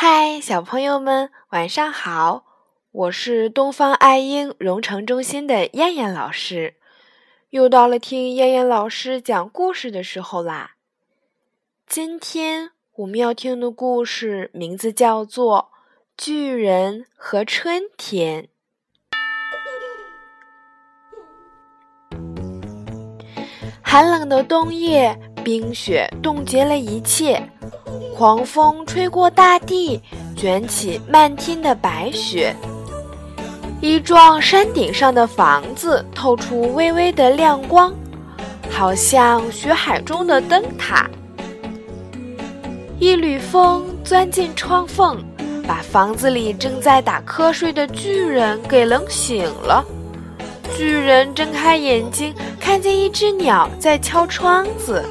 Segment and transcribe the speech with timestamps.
[0.00, 2.44] 嗨，小朋友们，晚上好！
[2.92, 6.76] 我是东方爱婴融成中心的燕燕老师，
[7.50, 10.76] 又到了听燕燕老师讲故事的时候啦。
[11.84, 15.72] 今天我们要听的故事名字叫做
[16.16, 18.44] 《巨人和春天》。
[23.82, 27.42] 寒冷的冬夜，冰雪冻结了一切。
[28.16, 30.00] 狂风吹过大地，
[30.36, 32.54] 卷起漫天的白雪。
[33.80, 37.94] 一幢山顶上的房子透出微微的亮光，
[38.68, 41.08] 好像雪海中的灯塔。
[42.98, 45.16] 一缕风钻进窗缝，
[45.64, 49.84] 把房子里正在打瞌睡的巨人给冷醒了。
[50.76, 55.04] 巨人睁开眼睛，看见一只鸟在敲窗子。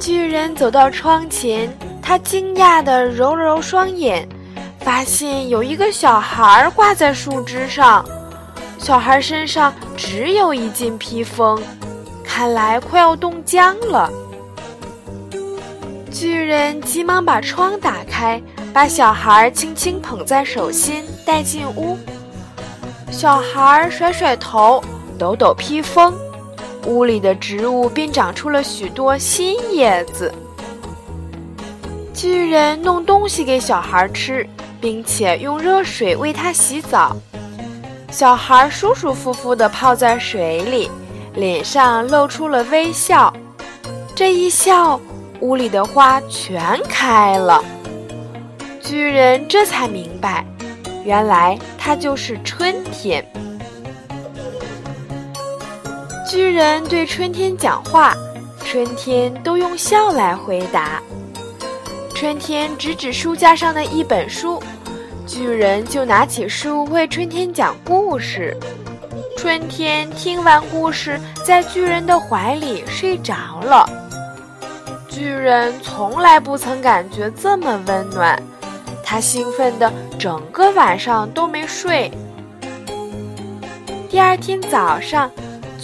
[0.00, 4.28] 巨人走到窗前，他惊讶地揉揉双眼，
[4.80, 8.04] 发现有一个小孩挂在树枝上。
[8.78, 11.62] 小孩身上只有一件披风，
[12.22, 14.10] 看来快要冻僵了。
[16.12, 21.98] 巨人急忙把窗打开，把小孩轻轻捧在手心，带进屋。
[23.10, 24.82] 小孩甩甩头，
[25.18, 26.12] 抖抖披风。
[26.86, 30.32] 屋里的植物便长出了许多新叶子。
[32.12, 34.46] 巨人弄东西给小孩吃，
[34.80, 37.16] 并且用热水为他洗澡。
[38.10, 40.90] 小孩舒舒服服地泡在水里，
[41.34, 43.32] 脸上露出了微笑。
[44.14, 45.00] 这一笑，
[45.40, 47.62] 屋里的花全开了。
[48.80, 50.46] 巨人这才明白，
[51.04, 53.26] 原来他就是春天。
[56.26, 58.14] 巨人对春天讲话，
[58.64, 61.02] 春天都用笑来回答。
[62.14, 64.62] 春天指指书架上的一本书，
[65.26, 68.56] 巨人就拿起书为春天讲故事。
[69.36, 73.86] 春天听完故事，在巨人的怀里睡着了。
[75.10, 78.42] 巨人从来不曾感觉这么温暖，
[79.04, 82.10] 他兴奋的整个晚上都没睡。
[84.08, 85.30] 第二天早上。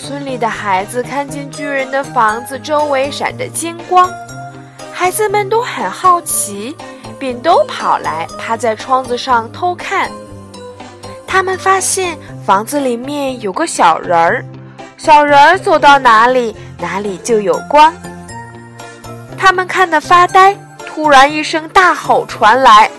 [0.01, 4.11] 村里的孩子看见巨人的房子周围闪着金光，
[4.93, 6.75] 孩子们都很好奇，
[7.19, 10.11] 便都跑来趴在窗子上偷看。
[11.27, 12.17] 他们发现
[12.47, 14.45] 房子里面有个小人儿，
[14.97, 17.93] 小人儿走到哪里，哪里就有光。
[19.37, 20.57] 他们看得发呆，
[20.87, 22.91] 突然一声大吼传来：“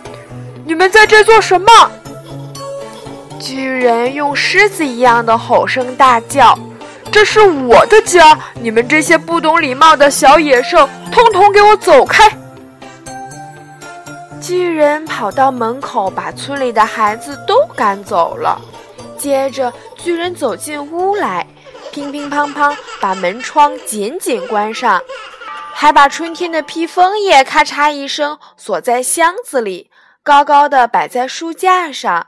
[0.63, 1.67] 你们在这做什么？”
[3.41, 6.57] 巨人用狮子一样的吼声大叫。
[7.11, 12.31] 这是我的家，你们这些不懂礼貌的小野兽，通通给我走开！
[14.41, 18.59] 巨人跑到门口，把村里的孩子都赶走了。
[19.17, 21.45] 接着，巨人走进屋来，
[21.91, 24.99] 乒乒乓乓把门窗紧紧关上，
[25.73, 29.91] 还把春天的披风也咔嚓一声锁在箱子里，
[30.23, 32.27] 高高的摆在书架上。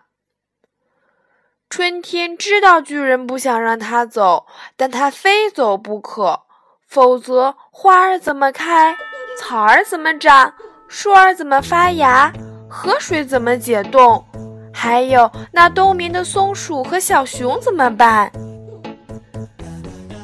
[1.69, 4.45] 春天知道巨人不想让他走，
[4.77, 6.41] 但他非走不可，
[6.87, 8.95] 否则花儿怎么开，
[9.39, 10.53] 草儿怎么长，
[10.87, 12.31] 树儿怎么发芽，
[12.69, 14.23] 河水怎么解冻，
[14.71, 18.31] 还有那冬眠的松鼠和小熊怎么办？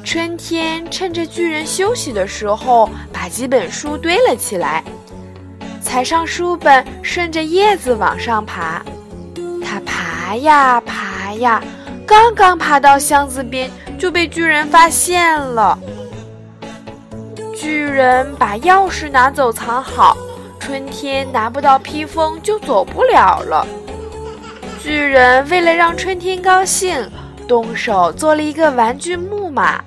[0.06, 4.84] 春天趁着巨人休息的时候，把几本书堆了起来，
[5.82, 8.84] 踩上书本，顺着叶子往上爬，
[9.64, 11.09] 他爬呀爬。
[11.40, 11.62] 呀，
[12.06, 15.78] 刚刚爬到箱子边，就被巨人发现了。
[17.56, 20.18] 巨人把钥匙拿走藏好，
[20.60, 23.68] 春天拿不到披风就走不了了。
[24.82, 27.10] 巨人为了让春天高兴，
[27.48, 29.84] 动手做了一个玩具木马。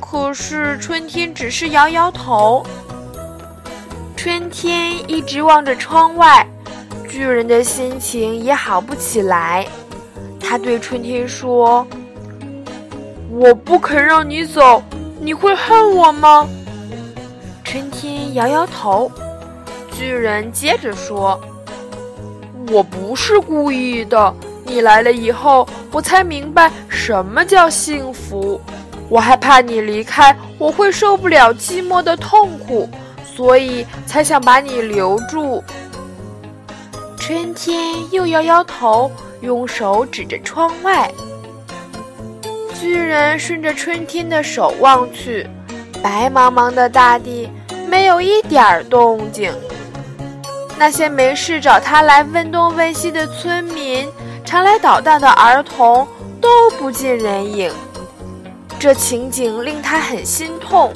[0.00, 2.66] 可是春天只是摇摇头。
[4.16, 6.46] 春天一直望着窗外，
[7.08, 9.66] 巨人的心情也好不起来。
[10.40, 11.86] 他对春天说
[13.30, 14.82] ：“我不肯让你走，
[15.20, 16.48] 你会恨我吗？”
[17.62, 19.10] 春天摇摇头。
[19.92, 21.38] 巨人接着说
[22.72, 24.34] ：“我不是故意的，
[24.64, 28.60] 你来了以后，我才明白什么叫幸福。
[29.08, 32.88] 我害怕你离开，我会受不了寂寞的痛苦，
[33.36, 35.62] 所以才想把你留住。”
[37.20, 39.10] 春天又摇摇头。
[39.40, 41.10] 用手指着窗外，
[42.78, 45.46] 巨人顺着春天的手望去，
[46.02, 47.50] 白茫茫的大地
[47.88, 49.52] 没有一点儿动静。
[50.78, 54.08] 那些没事找他来问东问西的村民，
[54.44, 56.06] 常来捣蛋的儿童
[56.40, 56.48] 都
[56.78, 57.72] 不见人影。
[58.78, 60.92] 这情景令他很心痛。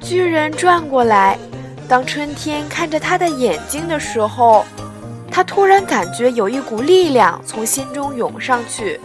[0.00, 1.38] 巨人转过来，
[1.88, 4.64] 当春天看着他的眼睛的时候，
[5.34, 9.00] 他突然感觉有一股力量从心中涌上去，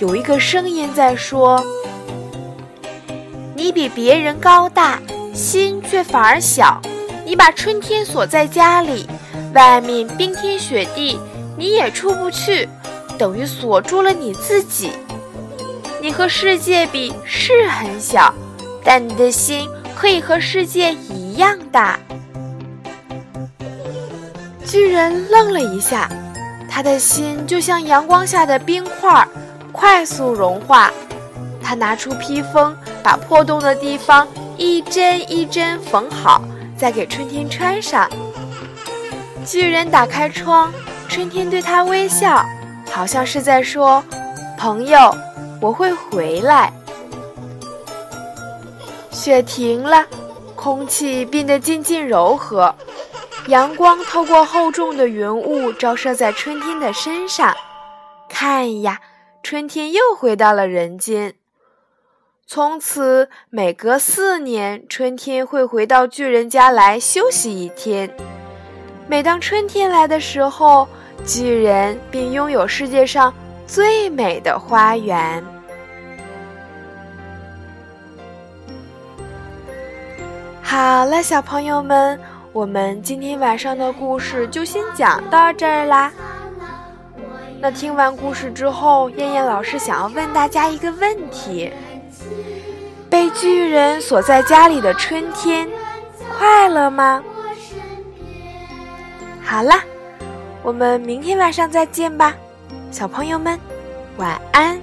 [0.00, 1.64] 有一个声音在说
[3.54, 5.00] ：“你比别人高大，
[5.32, 6.82] 心却反而小。
[7.24, 9.08] 你把春天锁在家里，
[9.54, 11.16] 外面冰天雪地，
[11.56, 12.68] 你也出不去，
[13.16, 14.90] 等于锁住了你自己。”
[16.02, 18.34] 你和世界比是很小，
[18.82, 21.96] 但你的心可以和世界一样大。
[24.72, 26.08] 巨人愣了一下，
[26.66, 29.28] 他的心就像阳光下的冰块，
[29.70, 30.90] 快速融化。
[31.62, 34.26] 他拿出披风，把破洞的地方
[34.56, 36.40] 一针一针缝好，
[36.74, 38.08] 再给春天穿上。
[39.44, 40.72] 巨人打开窗，
[41.06, 42.42] 春天对他微笑，
[42.90, 44.02] 好像是在说
[44.56, 45.14] ：“朋友。”
[45.60, 46.72] 我会回来。
[49.10, 50.06] 雪停了，
[50.56, 52.74] 空气变得渐渐柔和，
[53.48, 57.54] 阳光透过厚重的云雾照射在春天的身上。
[58.28, 59.00] 看呀，
[59.42, 61.34] 春天又回到了人间。
[62.46, 68.14] 从此，每隔四年，春天会回到巨人家来休息一天。
[69.08, 70.86] 每当春天来的时候，
[71.26, 73.32] 巨人便拥有世界上。
[73.64, 75.42] 最美的花园。
[80.60, 82.20] 好了，小朋友们，
[82.52, 86.12] 我们今天晚上的故事就先讲到这儿啦。
[87.58, 91.72] 那听完故事之后，燕燕老师想要问大家一个问题：
[93.08, 95.66] 被巨人锁在家里的春天，
[96.36, 97.22] 快乐吗？
[99.42, 99.72] 好了，
[100.62, 102.34] 我们明天晚上再见吧。
[102.90, 103.58] 小朋友们，
[104.18, 104.78] 晚安。